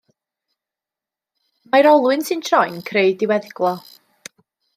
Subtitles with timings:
[1.75, 3.75] Mae'r olwyn sy'n troi'n creu diweddglo.